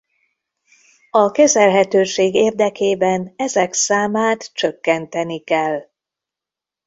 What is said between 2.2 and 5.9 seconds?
érdekében ezek számát csökkenteni kell.